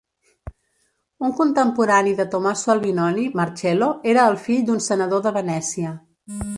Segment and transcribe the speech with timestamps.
[1.27, 5.99] Un contemporani de Tomaso Albinoni, Marcello, era el fill d'un senador de Venècia.